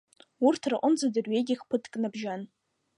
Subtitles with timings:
[0.45, 2.41] Урҭ рҟынӡа дырҩегьых ԥыҭк набжьан.